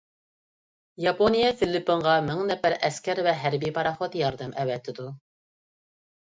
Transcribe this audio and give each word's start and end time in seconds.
ياپونىيە 1.03 1.51
فىلىپپىنغا 1.59 2.15
مىڭ 2.29 2.41
نەپەر 2.53 2.77
ئەسكەر 2.89 3.21
ۋە 3.29 3.35
ھەربىي 3.43 3.73
پاراخوت 3.77 4.19
ياردەم 4.23 4.57
ئەۋەتىدۇ. 4.65 5.07